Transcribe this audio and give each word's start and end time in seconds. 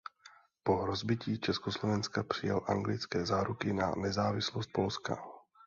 Po 0.63 0.85
rozbití 0.85 1.39
Československa 1.39 2.23
přijal 2.23 2.65
anglické 2.67 3.25
záruky 3.25 3.73
na 3.73 3.91
nezávislost 3.95 4.69
Polska. 4.73 5.17